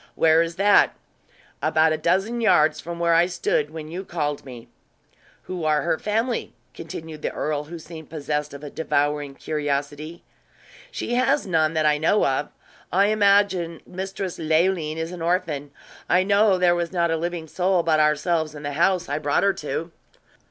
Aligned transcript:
"Where 0.15 0.41
is 0.41 0.55
that?" 0.55 0.95
"About 1.61 1.93
a 1.93 1.97
dozen 1.99 2.41
yards 2.41 2.81
from 2.81 2.97
where 2.97 3.13
I 3.13 3.27
stood 3.27 3.69
when 3.69 3.87
you 3.87 4.03
called 4.03 4.43
me." 4.43 4.67
"Who 5.43 5.63
are 5.63 5.83
her 5.83 5.99
family?" 5.99 6.55
continued 6.73 7.21
the 7.21 7.31
earl, 7.31 7.65
who 7.65 7.77
seemed 7.77 8.09
possessed 8.09 8.51
of 8.55 8.63
a 8.63 8.71
devouring 8.71 9.35
curiosity. 9.35 10.23
"She 10.89 11.13
has 11.13 11.45
none 11.45 11.75
that 11.75 11.85
I 11.85 11.99
know 11.99 12.25
of. 12.25 12.49
I 12.91 13.09
imagine 13.09 13.81
Mistress 13.85 14.39
Leoline 14.39 14.97
is 14.97 15.11
an 15.11 15.21
orphan. 15.21 15.69
I 16.09 16.23
know 16.23 16.57
there 16.57 16.73
was 16.73 16.91
not 16.91 17.11
a 17.11 17.15
living 17.15 17.45
soul 17.47 17.83
but 17.83 17.99
ourselves 17.99 18.55
in 18.55 18.63
the 18.63 18.73
house 18.73 19.07
I 19.07 19.19
brought 19.19 19.43
her 19.43 19.53
to." 19.53 19.91